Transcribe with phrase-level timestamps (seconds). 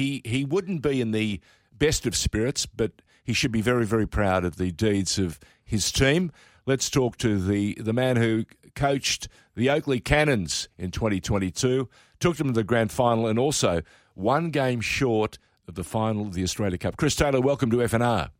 [0.00, 1.40] he he wouldn't be in the
[1.72, 5.92] best of spirits, but he should be very very proud of the deeds of his
[5.92, 6.32] team.
[6.66, 8.44] Let's talk to the the man who
[8.74, 13.82] coached the Oakleigh Cannons in 2022, took them to the grand final, and also
[14.14, 16.96] one game short of the final of the Australia Cup.
[16.96, 18.30] Chris Taylor, welcome to FNR.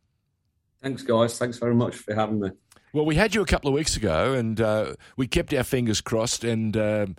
[0.81, 1.37] Thanks, guys.
[1.37, 2.49] Thanks very much for having me.
[2.93, 6.01] Well, we had you a couple of weeks ago, and uh, we kept our fingers
[6.01, 6.43] crossed.
[6.43, 7.15] And um,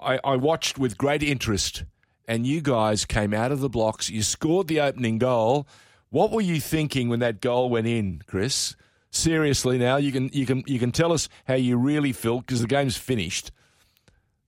[0.00, 1.84] I, I, watched with great interest,
[2.28, 4.10] and you guys came out of the blocks.
[4.10, 5.66] You scored the opening goal.
[6.10, 8.76] What were you thinking when that goal went in, Chris?
[9.10, 12.60] Seriously, now you can you can you can tell us how you really felt because
[12.60, 13.50] the game's finished.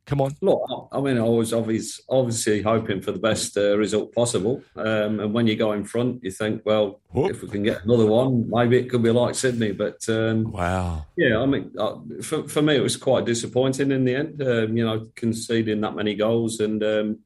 [0.06, 0.36] Come on.
[0.40, 4.60] Look, I mean, I was obviously, obviously hoping for the best uh, result possible.
[4.74, 7.30] Um, and when you go in front, you think, well, Whoop.
[7.30, 9.70] if we can get another one, maybe it could be like Sydney.
[9.70, 14.04] But um, wow, yeah, I mean, uh, for, for me, it was quite disappointing in
[14.04, 14.42] the end.
[14.42, 17.18] Um, you know, conceding that many goals, and um,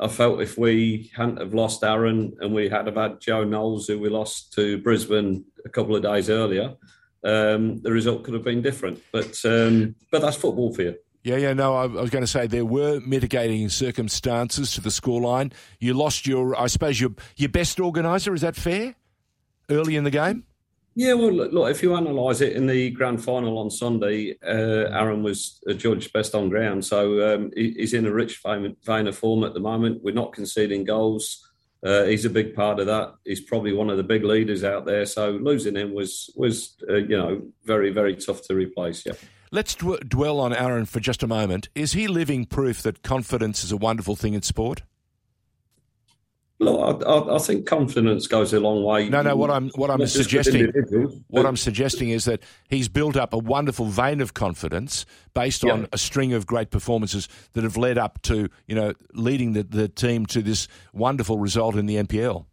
[0.00, 3.88] I felt if we hadn't have lost Aaron and we had have had Joe Knowles,
[3.88, 6.76] who we lost to Brisbane a couple of days earlier,
[7.24, 9.02] um, the result could have been different.
[9.12, 10.96] But um, but that's football for you.
[11.24, 15.52] Yeah, yeah, no, I, was going to say there were mitigating circumstances to the scoreline.
[15.80, 18.34] You lost your, I suppose, your your best organiser.
[18.34, 18.94] Is that fair?
[19.68, 20.44] Early in the game.
[20.98, 24.90] Yeah, well, look, look if you analyse it in the grand final on Sunday, uh,
[24.90, 29.44] Aaron was judged best on ground, so um, he's in a rich vein of form
[29.44, 30.02] at the moment.
[30.02, 31.48] We're not conceding goals.
[31.84, 33.14] Uh, he's a big part of that.
[33.24, 35.06] He's probably one of the big leaders out there.
[35.06, 39.06] So losing him was was uh, you know very very tough to replace.
[39.06, 39.12] Yeah.
[39.52, 41.68] Let's dwell on Aaron for just a moment.
[41.76, 44.82] Is he living proof that confidence is a wonderful thing in sport?
[46.60, 49.08] Look, I, I, think confidence goes a long way.
[49.08, 49.36] No, no.
[49.36, 50.72] What I'm what I'm suggesting,
[51.28, 55.72] what I'm suggesting is that he's built up a wonderful vein of confidence based yeah.
[55.72, 59.62] on a string of great performances that have led up to you know leading the,
[59.62, 62.46] the team to this wonderful result in the NPL.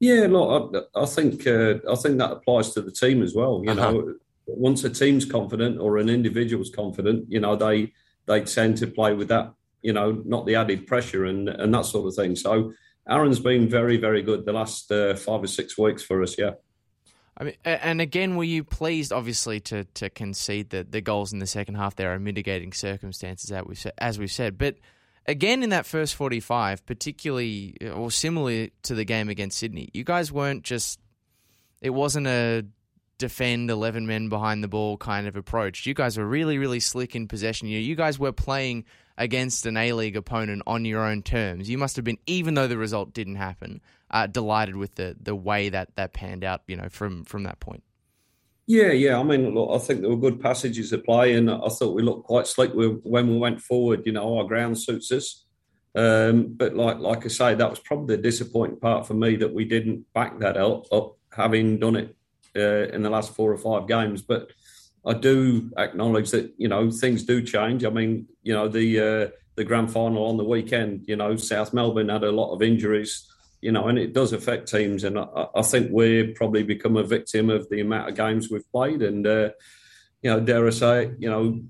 [0.00, 3.62] Yeah, look, I, I think uh, I think that applies to the team as well.
[3.64, 3.90] You uh-huh.
[3.90, 4.14] know,
[4.46, 7.94] once a team's confident or an individual's confident, you know, they
[8.26, 11.86] they tend to play with that, you know, not the added pressure and and that
[11.86, 12.36] sort of thing.
[12.36, 12.74] So
[13.08, 16.36] Aaron's been very very good the last uh, five or six weeks for us.
[16.38, 16.52] Yeah.
[17.40, 21.38] I mean, and again, were you pleased, obviously, to to concede that the goals in
[21.38, 24.76] the second half there are mitigating circumstances, as we've said, as we've said, but
[25.26, 30.32] again in that first 45 particularly or similar to the game against sydney you guys
[30.32, 30.98] weren't just
[31.82, 32.64] it wasn't a
[33.18, 35.84] defend 11 men behind the ball kind of approach.
[35.86, 37.68] You guys were really, really slick in possession.
[37.68, 38.84] You, you guys were playing
[39.18, 41.68] against an A League opponent on your own terms.
[41.68, 45.34] You must have been, even though the result didn't happen, uh, delighted with the, the
[45.34, 47.82] way that that panned out, you know, from, from that point.
[48.66, 49.18] Yeah, yeah.
[49.18, 52.02] I mean, look, I think there were good passages of play, and I thought we
[52.02, 54.02] looked quite slick when we went forward.
[54.04, 55.44] You know, our ground suits us.
[55.94, 59.52] Um, but like like I say, that was probably the disappointing part for me that
[59.52, 62.14] we didn't back that up, up having done it
[62.54, 64.20] uh, in the last four or five games.
[64.20, 64.52] But
[65.08, 67.84] I do acknowledge that you know things do change.
[67.84, 71.04] I mean, you know the uh, the grand final on the weekend.
[71.08, 73.26] You know, South Melbourne had a lot of injuries.
[73.60, 75.02] You know, and it does affect teams.
[75.02, 78.70] And I, I think we're probably become a victim of the amount of games we've
[78.70, 79.02] played.
[79.02, 79.50] And uh,
[80.22, 81.60] you know, dare I say, you know,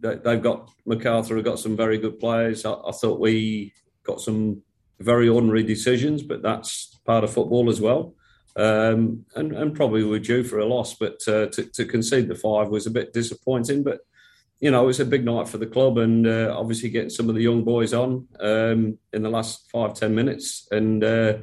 [0.00, 2.64] they've got Macarthur have got some very good players.
[2.64, 3.74] I, I thought we
[4.04, 4.62] got some
[4.98, 8.14] very ordinary decisions, but that's part of football as well
[8.56, 10.94] um, and, and probably were due for a loss.
[10.94, 13.82] But uh, to, to, concede the five was a bit disappointing.
[13.82, 14.00] But
[14.60, 17.28] you know, it was a big night for the club, and uh, obviously getting some
[17.28, 21.34] of the young boys on um, in the last five ten minutes, and uh,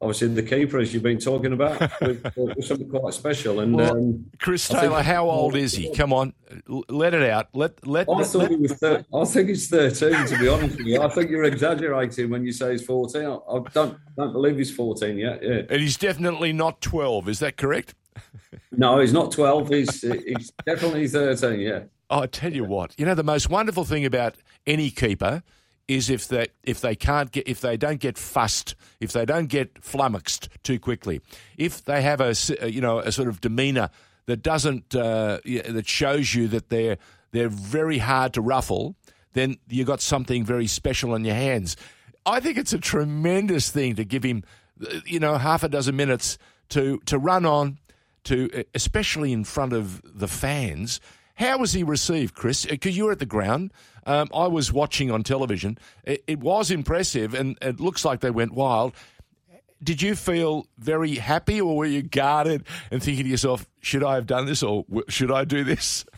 [0.00, 3.60] obviously the keeper, as you've been talking about, was, was something quite special.
[3.60, 5.94] And well, um, Chris Taylor, think, how old is he?
[5.94, 6.32] Come on,
[6.88, 7.48] let it out.
[7.54, 8.08] Let let.
[8.08, 8.72] I let, thought let, he was.
[8.72, 10.26] Thir- I think he's thirteen.
[10.26, 13.26] To be honest with you, I think you're exaggerating when you say he's fourteen.
[13.26, 15.42] I, I don't don't believe he's fourteen yet.
[15.42, 17.28] Yeah, and he's definitely not twelve.
[17.28, 17.94] Is that correct?
[18.72, 19.68] no, he's not twelve.
[19.68, 21.60] He's he's definitely thirteen.
[21.60, 21.80] Yeah.
[22.12, 24.34] Oh, I tell you what, you know the most wonderful thing about
[24.66, 25.44] any keeper
[25.90, 29.48] is if they if they can't get if they don't get fussed, if they don't
[29.48, 31.20] get flummoxed too quickly,
[31.58, 32.34] if they have a
[32.70, 33.90] you know a sort of demeanour
[34.26, 36.96] that doesn't uh, that shows you that they're
[37.32, 38.94] they're very hard to ruffle,
[39.32, 41.76] then you got something very special on your hands.
[42.24, 44.44] I think it's a tremendous thing to give him,
[45.04, 46.38] you know, half a dozen minutes
[46.68, 47.78] to to run on,
[48.24, 51.00] to especially in front of the fans.
[51.40, 52.66] How was he received, Chris?
[52.66, 53.72] Because you were at the ground.
[54.04, 55.78] Um, I was watching on television.
[56.04, 58.92] It, it was impressive, and it looks like they went wild.
[59.82, 64.16] Did you feel very happy, or were you guarded and thinking to yourself, "Should I
[64.16, 66.04] have done this, or should I do this?"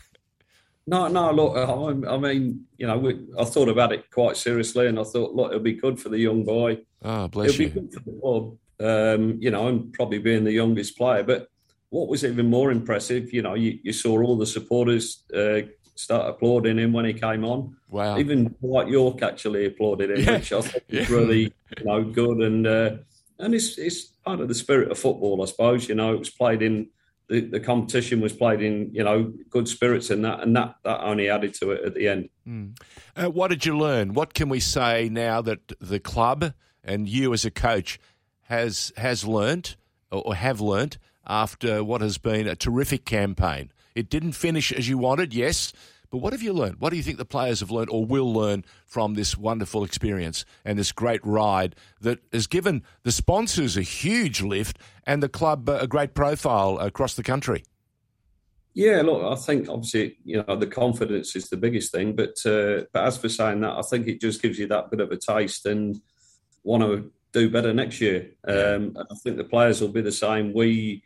[0.85, 1.31] No, no.
[1.31, 5.03] Look, I, I mean, you know, we, I thought about it quite seriously, and I
[5.03, 6.79] thought, look, it'll be good for the young boy.
[7.01, 7.67] Oh, bless you.
[7.67, 7.81] it'll you.
[7.81, 8.57] be good for the club.
[8.81, 11.23] Um, you know, and probably being the youngest player.
[11.23, 11.47] But
[11.93, 15.59] what was even more impressive, you know, you, you saw all the supporters uh,
[15.93, 17.77] start applauding him when he came on.
[17.87, 18.17] Wow.
[18.17, 20.37] Even Dwight Yorke actually applauded him, Yeah.
[20.37, 22.39] which I thought was really, you know, good.
[22.39, 22.95] And uh,
[23.37, 25.87] and it's it's part of the spirit of football, I suppose.
[25.87, 26.89] You know, it was played in
[27.27, 30.99] the, the competition was played in, you know, good spirits and that, and that that
[31.03, 32.29] only added to it at the end.
[33.15, 34.15] Uh, what did you learn?
[34.15, 36.53] What can we say now that the club
[36.83, 37.99] and you as a coach
[38.45, 39.77] has has learnt
[40.11, 43.71] or have learnt after what has been a terrific campaign?
[43.95, 45.73] It didn't finish as you wanted, yes,
[46.13, 46.75] but what have you learned?
[46.79, 50.45] What do you think the players have learned or will learn from this wonderful experience
[50.63, 54.77] and this great ride that has given the sponsors a huge lift
[55.07, 57.63] and the club a great profile across the country?
[58.75, 62.85] Yeah, look, I think obviously you know the confidence is the biggest thing, but uh,
[62.91, 65.17] but as for saying that, I think it just gives you that bit of a
[65.17, 65.99] taste and
[66.63, 68.29] want to do better next year.
[68.47, 70.53] Um, I think the players will be the same.
[70.53, 71.03] We,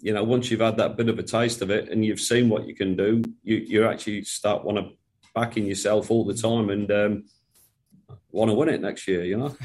[0.00, 2.48] you know, once you've had that bit of a taste of it and you've seen
[2.48, 4.90] what you can do, you you actually start want to
[5.34, 7.24] back in yourself all the time and um,
[8.30, 9.24] want to win it next year.
[9.24, 9.56] You know.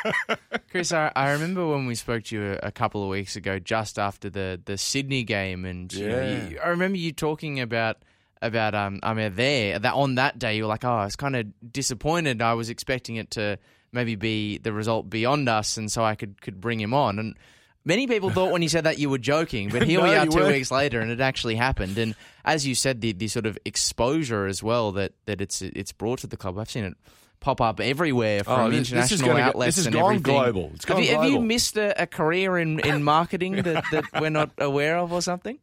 [0.70, 3.58] Chris, I, I remember when we spoke to you a, a couple of weeks ago,
[3.58, 7.98] just after the, the Sydney game, and you know, you, I remember you talking about
[8.42, 11.16] about um I mean there that on that day you were like, oh, I was
[11.16, 12.42] kind of disappointed.
[12.42, 13.58] I was expecting it to
[13.90, 17.18] maybe be the result beyond us, and so I could could bring him on.
[17.18, 17.36] And
[17.84, 20.36] many people thought when you said that you were joking, but here we are 2
[20.36, 20.52] weren't.
[20.54, 21.98] weeks later, and it actually happened.
[21.98, 22.14] And
[22.44, 26.20] as you said, the the sort of exposure as well that that it's it's brought
[26.20, 26.58] to the club.
[26.58, 26.94] I've seen it.
[27.40, 29.94] Pop up everywhere oh, from Oh, this- this is international go- outlets this has and
[29.94, 30.22] gone everything.
[30.52, 30.70] global.
[30.74, 34.30] It's gone you, have you missed a, a career in, in marketing that, that we're
[34.30, 35.58] not aware of or something?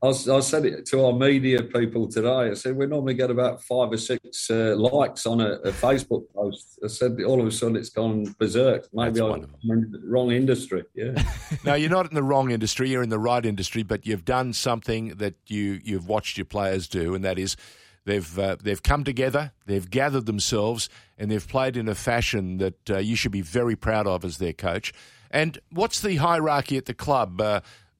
[0.00, 2.50] I, I said it to our media people today.
[2.50, 6.24] I said we normally get about five or six uh, likes on a, a Facebook
[6.32, 6.78] post.
[6.84, 8.86] I said all of a sudden it's gone berserk.
[8.92, 10.84] Maybe That's I'm in the wrong industry.
[10.94, 11.22] Yeah.
[11.64, 12.88] No, you're not in the wrong industry.
[12.88, 16.86] You're in the right industry, but you've done something that you you've watched your players
[16.86, 17.56] do, and that is
[18.04, 22.90] they've uh, they've come together, they've gathered themselves, and they've played in a fashion that
[22.90, 24.92] uh, you should be very proud of as their coach.
[25.30, 27.40] And what's the hierarchy at the club?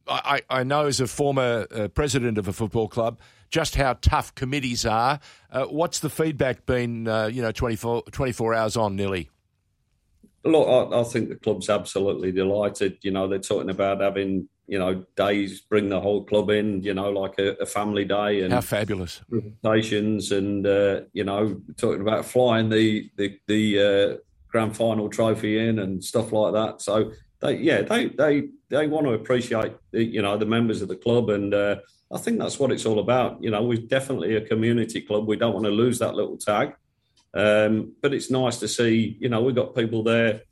[0.09, 3.21] I, I know as a former uh, president of a football club
[3.51, 5.21] just how tough committees are.
[5.51, 7.09] Uh, what's the feedback been?
[7.09, 9.31] Uh, you know, 24, 24 hours on nearly.
[10.45, 12.99] Look, I, I think the club's absolutely delighted.
[13.03, 16.83] You know, they're talking about having you know days, bring the whole club in.
[16.83, 19.21] You know, like a, a family day and How fabulous!
[19.29, 24.17] presentations, and uh, you know, talking about flying the the the uh,
[24.49, 26.83] grand final trophy in and stuff like that.
[26.83, 30.89] So they, yeah, they they they want to appreciate the, you know the members of
[30.89, 31.77] the club, and uh,
[32.13, 33.43] I think that's what it's all about.
[33.43, 35.27] You know, we're definitely a community club.
[35.27, 36.75] We don't want to lose that little tag,
[37.35, 39.17] um, but it's nice to see.
[39.21, 40.43] You know, we've got people there.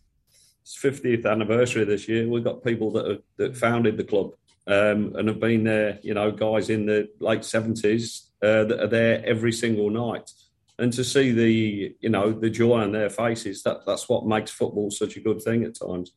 [0.63, 2.29] It's 50th anniversary this year.
[2.29, 4.33] We've got people that have, that founded the club
[4.67, 5.99] um, and have been there.
[6.03, 10.31] You know, guys in the late 70s uh, that are there every single night.
[10.79, 14.51] And to see the, you know, the joy on their faces, that, that's what makes
[14.51, 16.13] football such a good thing at times.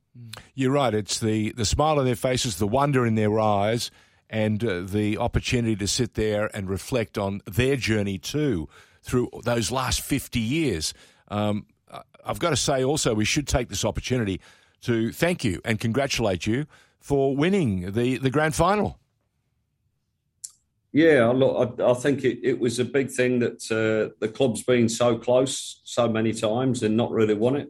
[0.54, 0.94] You're right.
[0.94, 3.90] It's the, the smile on their faces, the wonder in their eyes,
[4.30, 8.68] and uh, the opportunity to sit there and reflect on their journey too
[9.02, 10.94] through those last 50 years.
[11.30, 11.66] Um,
[12.26, 14.42] I've got to say also, we should take this opportunity
[14.82, 16.66] to thank you and congratulate you
[17.00, 19.00] for winning the, the grand final.
[20.92, 24.64] Yeah, look, I, I think it, it was a big thing that uh, the club's
[24.64, 27.69] been so close so many times and not really won it.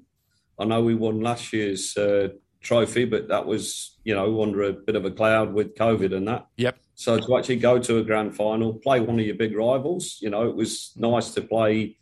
[0.57, 2.29] I know we won last year's uh,
[2.61, 6.27] trophy, but that was, you know, under a bit of a cloud with COVID and
[6.27, 6.47] that.
[6.57, 6.77] Yep.
[6.95, 10.29] So to actually go to a grand final, play one of your big rivals, you
[10.29, 11.97] know, it was nice to play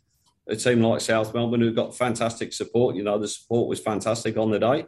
[0.48, 2.96] a team like South Melbourne who got fantastic support.
[2.96, 4.86] You know, the support was fantastic on the day.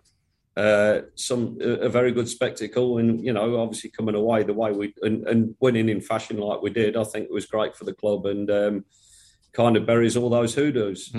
[0.56, 4.92] Uh, some a very good spectacle, and you know, obviously coming away the way we
[5.02, 7.94] and, and winning in fashion like we did, I think it was great for the
[7.94, 8.84] club and um,
[9.52, 11.12] kind of buries all those hoodoos.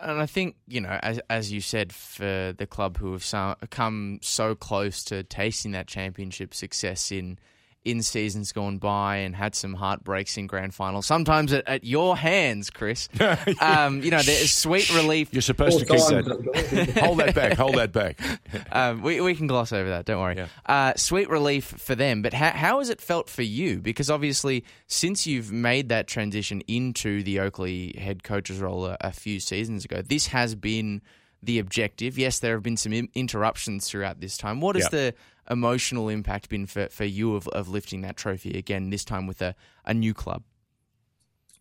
[0.00, 3.56] And I think you know, as as you said, for the club who have so,
[3.70, 7.38] come so close to tasting that championship success in
[7.84, 12.16] in seasons gone by and had some heartbreaks in grand finals, sometimes at, at your
[12.16, 13.08] hands, Chris.
[13.60, 15.32] um, you know, there's sweet relief.
[15.32, 16.98] You're supposed to keep times that.
[17.02, 17.56] hold that back.
[17.56, 18.20] Hold that back.
[18.72, 20.36] Um, we, we can gloss over that, don't worry.
[20.36, 20.46] Yeah.
[20.66, 23.80] Uh, sweet relief for them, but how, how has it felt for you?
[23.80, 29.12] Because obviously, since you've made that transition into the Oakleigh head coach's role a, a
[29.12, 31.02] few seasons ago, this has been
[31.42, 32.18] the objective.
[32.18, 34.60] Yes, there have been some interruptions throughout this time.
[34.60, 34.90] What has Yeah.
[34.90, 35.14] the
[35.50, 39.42] emotional impact been for, for you of, of lifting that trophy again, this time with
[39.42, 39.54] a,
[39.84, 40.44] a new club?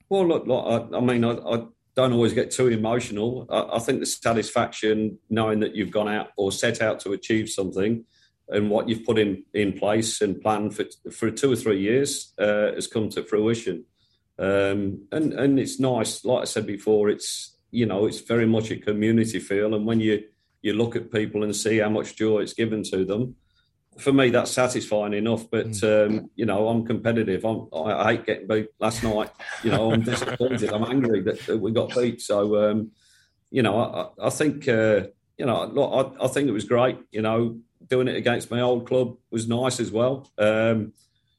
[0.10, 3.46] Well, look, look I, I, mean, I, I, don't always get too emotional.
[3.50, 7.50] I, I, think the satisfaction knowing that you've gone out or set out to achieve
[7.50, 8.06] something
[8.48, 12.34] and what you've put in, in place and planned for, for two or three years
[12.40, 13.86] uh, has come to fruition.
[14.38, 18.72] Um, and, and it's nice, like I said before, it's, you know, it's very much
[18.72, 19.76] a community feel.
[19.76, 20.24] And when you,
[20.62, 23.36] you look at people and see how much joy it's given to them,
[23.98, 25.50] for me, that's satisfying enough.
[25.50, 26.08] But mm.
[26.08, 27.44] um, you know, I'm competitive.
[27.46, 28.70] I'm, I, I hate getting beat.
[28.80, 29.30] Last night,
[29.64, 30.72] you know, I'm disappointed.
[30.72, 32.22] I'm angry that, that, we got beat.
[32.22, 32.92] So, um,
[33.52, 33.80] you know,
[34.20, 35.02] I, I think uh,
[35.38, 36.98] you know, look, I, I, think it was great.
[37.12, 40.30] You know, doing it against my old club was nice as well.
[40.38, 40.94] Um,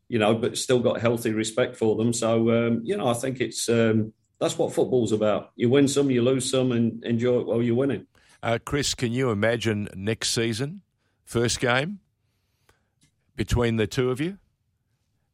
[0.08, 2.12] you know, but still got healthy respect for them.
[2.12, 5.52] So, um, you know, I think it's um, that's what football's about.
[5.56, 8.06] You win some, you lose some, and enjoy it while you're winning.
[8.42, 10.80] Uh, Chris, can you imagine next season,
[11.24, 12.00] first game?
[13.40, 14.36] between the two of you?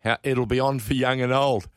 [0.04, 1.68] How, it'll be on for young and old.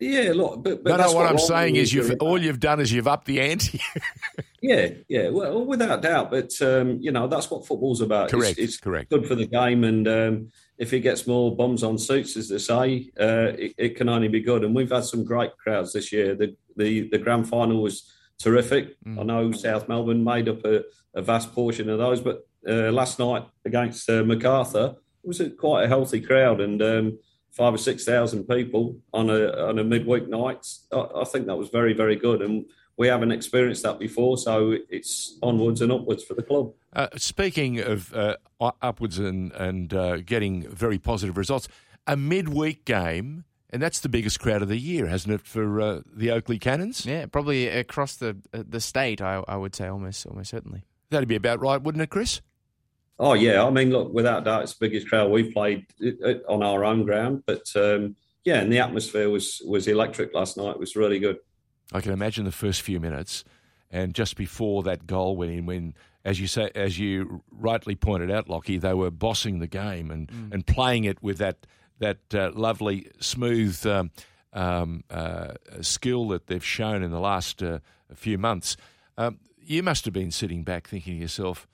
[0.00, 1.06] Yeah, look, but, but no, no.
[1.06, 3.80] What, what I'm saying is, you've all you've done is you've upped the ante.
[4.60, 6.30] yeah, yeah, well, without doubt.
[6.30, 8.30] But um, you know, that's what football's about.
[8.30, 8.58] Correct.
[8.58, 9.10] It's, it's correct.
[9.10, 12.58] Good for the game, and um, if it gets more bombs on suits, as they
[12.58, 14.64] say, uh, it, it, can only be good.
[14.64, 16.34] And we've had some great crowds this year.
[16.34, 19.00] The the, the grand final was terrific.
[19.04, 19.20] Mm.
[19.20, 20.82] I know South Melbourne made up a,
[21.14, 25.50] a vast portion of those, but uh, last night against uh, Macarthur it was a,
[25.50, 27.18] quite a healthy crowd and um,
[27.54, 30.66] five or six thousand people on a on a midweek night.
[30.92, 34.76] I, I, think that was very very good, and we haven't experienced that before, so
[34.90, 36.72] it's onwards and upwards for the club.
[36.92, 41.68] Uh, speaking of uh, upwards and and uh, getting very positive results,
[42.06, 43.44] a midweek game.
[43.70, 47.04] And that's the biggest crowd of the year, hasn't it, for uh, the Oakleigh Cannons?
[47.04, 49.20] Yeah, probably across the uh, the state.
[49.20, 50.84] I, I would say almost almost certainly.
[51.10, 52.40] That'd be about right, wouldn't it, Chris?
[53.18, 55.86] Oh yeah, I mean, look, without doubt, it's the biggest crowd we've played
[56.48, 57.44] on our own ground.
[57.46, 60.70] But um, yeah, and the atmosphere was was electric last night.
[60.70, 61.38] It was really good.
[61.92, 63.44] I can imagine the first few minutes,
[63.90, 65.94] and just before that goal went in, when
[66.24, 70.28] as you say, as you rightly pointed out, Lockie, they were bossing the game and,
[70.28, 70.52] mm.
[70.52, 71.66] and playing it with that
[71.98, 74.10] that uh, lovely, smooth um,
[74.52, 77.78] um, uh, skill that they've shown in the last uh,
[78.14, 78.76] few months.
[79.16, 81.68] Um, you must have been sitting back thinking to yourself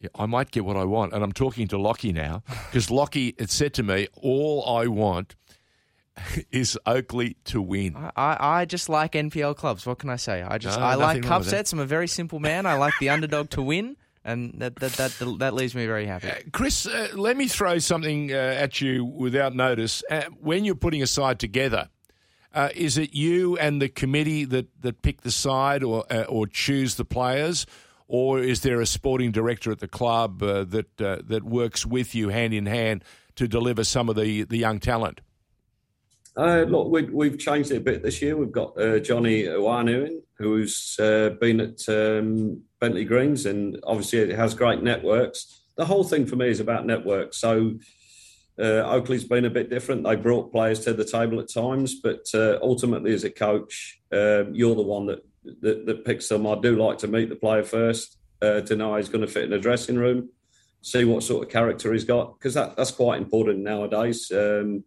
[0.00, 1.12] yeah, I might get what I want.
[1.12, 5.36] And I'm talking to Lockie now because Lockie had said to me, all I want
[6.50, 7.96] is Oakleigh to win.
[8.16, 9.86] I, I just like NPL clubs.
[9.86, 10.42] What can I say?
[10.42, 11.72] I just no, I like cup sets.
[11.72, 12.66] I'm a very simple man.
[12.66, 13.96] I like the underdog to win.
[14.22, 16.28] And that that, that, that leaves me very happy.
[16.28, 20.02] Uh, Chris, uh, let me throw something uh, at you without notice.
[20.10, 21.88] Uh, when you're putting a side together,
[22.54, 26.46] uh, is it you and the committee that, that pick the side or uh, or
[26.46, 27.64] choose the players,
[28.10, 32.12] or is there a sporting director at the club uh, that uh, that works with
[32.12, 33.04] you hand in hand
[33.36, 35.20] to deliver some of the, the young talent?
[36.36, 38.36] Uh, look, we, have changed it a bit this year.
[38.36, 44.18] We've got uh, Johnny Owanu in, who's uh, been at um, Bentleigh Greens, and obviously
[44.18, 45.62] it has great networks.
[45.76, 47.36] The whole thing for me is about networks.
[47.38, 47.78] So
[48.58, 50.02] uh, Oakleigh's been a bit different.
[50.02, 54.74] They brought players to the table at times, but ultimately, as a coach, um, you're
[54.74, 56.46] the one that that, that picks them.
[56.46, 59.44] I do like to meet the player first uh, to know he's going to fit
[59.44, 60.30] in the dressing room,
[60.82, 64.30] see what sort of character he's got, because that, that's quite important nowadays.
[64.30, 64.84] Um,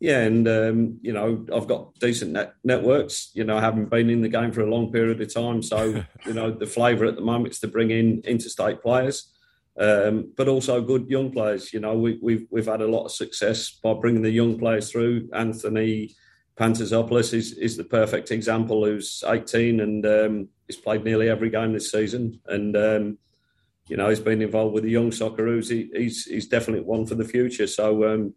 [0.00, 3.30] yeah, and um, you know, I've got decent net- networks.
[3.34, 6.04] You know, I haven't been in the game for a long period of time, so
[6.26, 9.32] you know, the flavour at the moment is to bring in interstate players,
[9.78, 11.72] um, but also good young players.
[11.72, 14.90] You know, we, we've we've had a lot of success by bringing the young players
[14.90, 15.30] through.
[15.32, 16.14] Anthony
[16.58, 18.84] Pantazopoulos is, is the perfect example.
[18.84, 23.18] Who's 18 and um, he's played nearly every game this season, and um,
[23.88, 25.68] you know he's been involved with the young Socceroos.
[25.68, 27.66] He, he's he's definitely one for the future.
[27.66, 28.34] So um,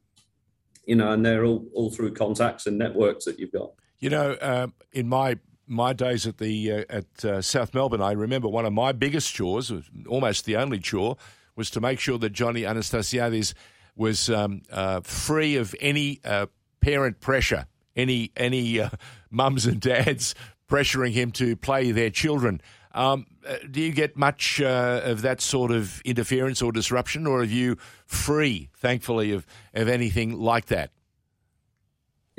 [0.86, 3.72] you know, and they're all all through contacts and networks that you've got.
[4.00, 8.14] You know, uh, in my my days at the uh, at uh, South Melbourne, I
[8.14, 9.72] remember one of my biggest chores,
[10.08, 11.18] almost the only chore,
[11.56, 13.54] was to make sure that Johnny Anastasiades
[13.96, 16.48] was um, uh, free of any uh,
[16.82, 17.68] parent pressure
[17.98, 18.90] any any uh,
[19.30, 20.36] mums and dads
[20.70, 22.62] pressuring him to play their children.
[22.94, 27.42] Um, uh, do you get much uh, of that sort of interference or disruption, or
[27.42, 30.92] are you free, thankfully, of, of anything like that?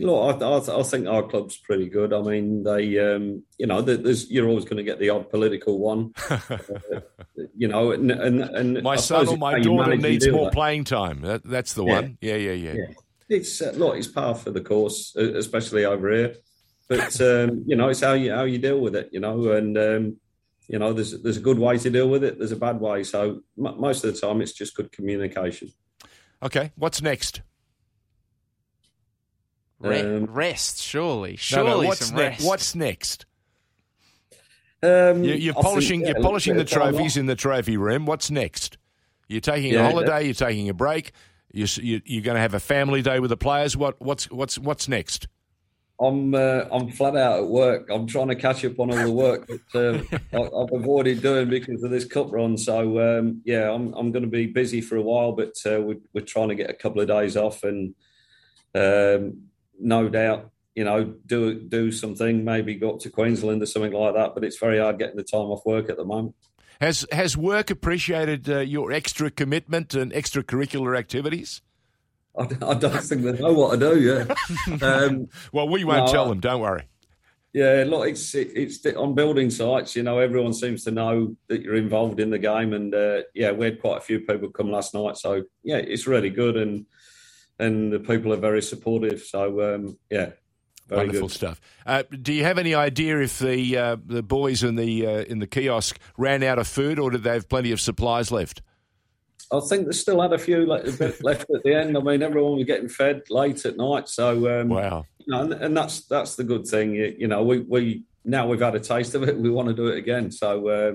[0.00, 2.12] Look, I, I, I think our club's pretty good.
[2.12, 5.78] I mean, they, um, you know, there's you're always going to get the odd political
[5.78, 6.38] one, uh,
[7.56, 10.54] you know, and and, and my son or my daughter needs more that.
[10.54, 11.22] playing time.
[11.22, 11.92] That, that's the yeah.
[11.92, 12.18] one.
[12.20, 12.74] Yeah, yeah, yeah.
[12.74, 12.94] yeah
[13.28, 16.34] it's uh, look, it's par for the course, especially over here.
[16.88, 19.10] But um, you know, it's how you how you deal with it.
[19.12, 20.16] You know, and um,
[20.68, 22.38] you know, there's there's a good way to deal with it.
[22.38, 23.04] There's a bad way.
[23.04, 25.70] So m- most of the time, it's just good communication.
[26.42, 27.42] Okay, what's next?
[29.80, 32.38] Re- Um, rest, surely, surely no, what's some next?
[32.38, 32.46] rest.
[32.46, 33.26] What's next?
[34.82, 36.00] Um, You, you're I think, polishing.
[36.00, 38.06] yeah, you're polishing the little bit of time trophies in the trophy room.
[38.06, 38.76] What's next?
[39.28, 40.24] You're taking a Yeah, holiday.
[40.24, 41.12] You're taking a break.
[41.52, 43.76] You're, you- you're going to have a family day with the players.
[43.76, 44.00] What?
[44.00, 45.28] What's what's what's next?
[46.00, 47.88] I'm uh, I'm flat out at work.
[47.90, 51.82] I'm trying to catch up on all the work that I, I've avoided doing because
[51.82, 52.56] of this cup run.
[52.56, 55.96] So um, yeah, I'm I'm going to be busy for a while, but uh, we're,
[56.12, 57.94] we're trying to get a couple of days off, and
[58.76, 59.42] um,
[59.80, 62.44] no doubt, you know, do do something.
[62.44, 64.34] Maybe go up to Queensland or something like that.
[64.34, 66.36] But it's very hard getting the time off work at the moment.
[66.80, 71.60] Has has work appreciated uh, your extra commitment and extracurricular activities?
[72.38, 74.00] I, I don't think they know what I do.
[74.00, 74.34] Yeah.
[74.82, 76.38] Um, Well, we won't No, tell them.
[76.40, 76.84] Don't worry.
[77.52, 79.96] Yeah, look, it's it, it's on building sites.
[79.96, 83.50] You know, everyone seems to know that you're involved in the game, and uh, yeah,
[83.52, 85.16] we had quite a few people come last night.
[85.16, 86.86] So yeah, it's really good, and
[87.58, 89.22] and the people are very supportive.
[89.22, 90.30] So um, yeah,
[90.88, 91.34] very Wonderful good.
[91.34, 91.60] stuff.
[91.86, 95.38] Uh, do you have any idea if the uh, the boys in the uh, in
[95.38, 98.62] the kiosk ran out of food, or did they have plenty of supplies left?
[99.52, 101.96] I think they still had a few le- a bit left at the end.
[101.96, 105.06] I mean, everyone was getting fed late at night, so um, Wow.
[105.18, 106.94] you know, and, and that's that's the good thing.
[106.94, 109.38] You, you know, we we now we've had a taste of it.
[109.38, 110.30] We want to do it again.
[110.30, 110.92] So uh,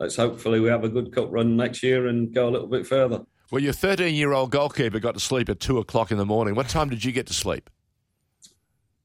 [0.00, 2.86] let's hopefully we have a good cup run next year and go a little bit
[2.86, 3.20] further.
[3.50, 6.54] Well, your 13 year old goalkeeper got to sleep at two o'clock in the morning.
[6.54, 7.70] What time did you get to sleep?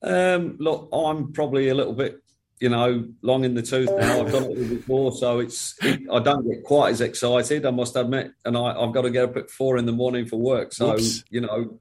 [0.01, 2.21] Um, look, I'm probably a little bit,
[2.59, 4.21] you know, long in the tooth now.
[4.21, 7.65] I've done it before, so it's it, I don't get quite as excited.
[7.65, 10.25] I must admit, and I, I've got to get up at four in the morning
[10.25, 10.73] for work.
[10.73, 11.23] So Oops.
[11.29, 11.79] you know,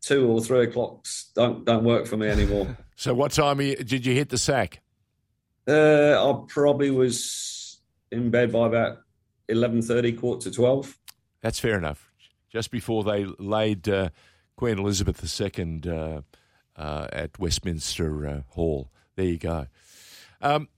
[0.00, 2.76] two or three o'clocks don't don't work for me anymore.
[2.96, 4.80] So, what time you- did you hit the sack?
[5.66, 5.72] uh,
[6.32, 7.80] I probably was
[8.12, 8.98] in bed by about
[9.48, 10.96] eleven thirty, quarter to twelve.
[11.40, 12.12] That's fair enough.
[12.52, 14.10] Just before they laid uh,
[14.56, 16.20] Queen Elizabeth II uh,
[16.76, 18.90] uh, at Westminster uh, Hall.
[19.16, 19.66] There you go.
[20.40, 20.68] Um,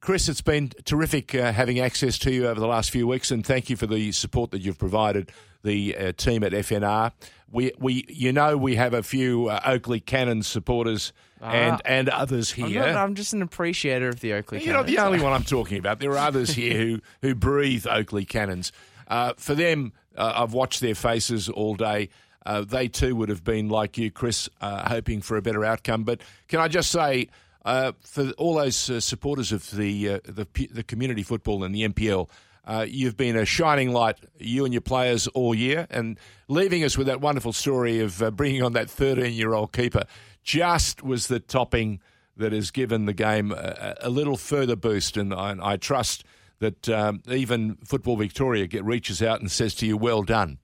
[0.00, 3.44] Chris, it's been terrific uh, having access to you over the last few weeks, and
[3.44, 5.32] thank you for the support that you've provided
[5.64, 7.10] the uh, team at FNR.
[7.50, 11.78] We, we, you know, we have a few uh, Oakleigh Cannon supporters and Ah.
[11.84, 12.80] and others I'm, here.
[12.80, 14.60] not, I'm just an appreciator of the Oakleigh.
[14.64, 15.14] You're not the Cannons.
[15.14, 15.98] only one I'm talking about.
[15.98, 18.72] There are others here who, who breathe Oakleigh cannons.
[19.08, 22.08] Uh, for them, uh, I've watched their faces all day.
[22.46, 26.04] Uh, they too would have been like you, Chris, uh, hoping for a better outcome.
[26.04, 27.28] But can I just say,
[27.64, 31.88] uh, for all those uh, supporters of the, uh, the the community football and the
[31.88, 32.30] NPL,
[32.64, 36.96] uh, you've been a shining light, you and your players, all year, and leaving us
[36.96, 40.04] with that wonderful story of bringing on that 13 year old keeper
[40.44, 42.00] just was the topping
[42.36, 45.16] that has given the game a, a little further boost.
[45.16, 46.24] And I, I trust
[46.60, 50.58] that um, even Football Victoria get reaches out and says to you, "Well done."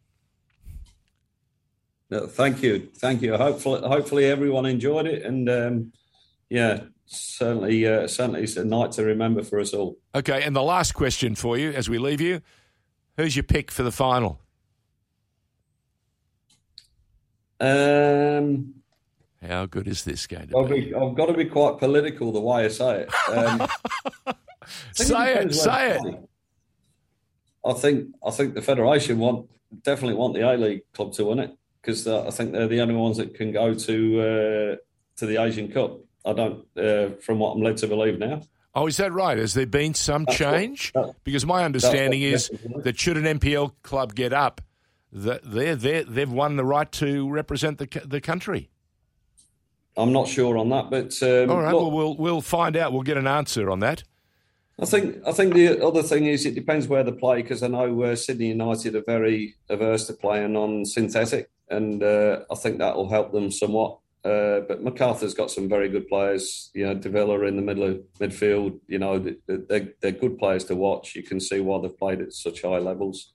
[2.12, 3.34] No, thank you, thank you.
[3.38, 5.92] Hopefully, hopefully everyone enjoyed it, and um,
[6.50, 9.96] yeah, certainly, uh, certainly, it's a night to remember for us all.
[10.14, 12.42] Okay, and the last question for you as we leave you:
[13.16, 14.38] Who's your pick for the final?
[17.60, 18.74] Um,
[19.40, 20.80] How good is this going to I'll be?
[20.90, 23.34] be, I've got to be quite political the way I say it.
[23.34, 23.66] Um,
[24.26, 24.34] I
[24.92, 26.00] Say it, say it.
[26.02, 26.18] play.
[27.64, 29.48] I think I think the federation want
[29.82, 32.94] definitely want the A League club to win it because I think they're the only
[32.94, 34.76] ones that can go to uh,
[35.16, 35.98] to the Asian Cup.
[36.24, 38.42] I don't, uh, from what I'm led to believe now.
[38.74, 39.36] Oh, is that right?
[39.36, 40.92] Has there been some That's what- change?
[40.92, 42.50] that- because my understanding is
[42.84, 44.60] that should an NPL club get up,
[45.12, 48.70] that they're, they're, they've won the right to represent the the country.
[49.96, 52.92] I'm not sure on that, but um, All right, look, well, we'll we'll find out.
[52.92, 54.04] We'll get an answer on that.
[54.80, 57.68] I think I think the other thing is it depends where they play because I
[57.68, 62.78] know uh, Sydney United are very averse to playing on synthetic, and uh, I think
[62.78, 63.98] that will help them somewhat.
[64.24, 66.70] Uh, but Macarthur's got some very good players.
[66.74, 68.78] You know, Davila in the middle of midfield.
[68.86, 71.16] You know, they're, they're good players to watch.
[71.16, 73.32] You can see why they've played at such high levels.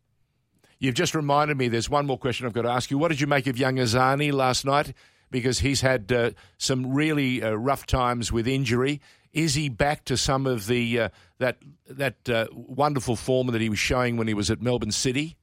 [0.80, 1.68] You've just reminded me.
[1.68, 2.98] There's one more question I've got to ask you.
[2.98, 4.94] What did you make of young Azani last night?
[5.30, 9.02] Because he's had uh, some really uh, rough times with injury.
[9.34, 11.58] Is he back to some of the uh, that
[11.90, 15.36] that uh, wonderful form that he was showing when he was at Melbourne City?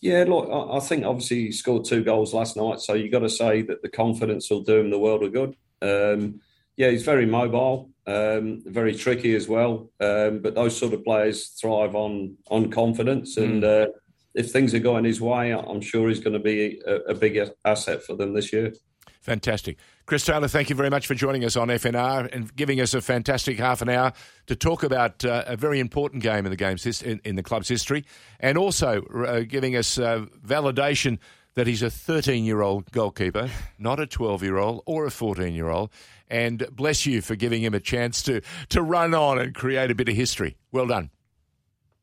[0.00, 3.20] Yeah, look, I I think obviously he scored two goals last night, so you got
[3.20, 5.56] to say that the confidence will do him the world of good.
[5.82, 6.40] Um,
[6.76, 9.90] yeah, he's very mobile, um, very tricky as well.
[10.00, 13.88] Um, but those sort of players thrive on on confidence, and uh,
[14.34, 17.38] if things are going his way, I'm sure he's going to be a, a big
[17.64, 18.72] asset for them this year.
[19.20, 19.76] Fantastic.
[20.06, 23.02] Chris Taylor, thank you very much for joining us on FNR and giving us a
[23.02, 24.12] fantastic half an hour
[24.46, 27.68] to talk about uh, a very important game in the game's in, in the club's
[27.68, 28.04] history,
[28.40, 31.18] and also uh, giving us uh, validation
[31.54, 35.52] that he's a 13 year old goalkeeper, not a 12 year old or a 14
[35.52, 35.90] year old.
[36.28, 39.94] And bless you for giving him a chance to, to run on and create a
[39.94, 40.56] bit of history.
[40.70, 41.10] Well done.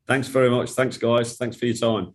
[0.06, 0.70] Thanks very much.
[0.70, 1.36] Thanks, guys.
[1.36, 2.14] Thanks for your time.